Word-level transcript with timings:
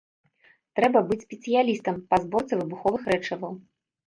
Трэба 0.79 1.03
быць 1.11 1.19
спецыялістам 1.27 2.01
па 2.15 2.21
зборцы 2.25 2.53
выбуховых 2.63 3.01
рэчываў. 3.15 3.53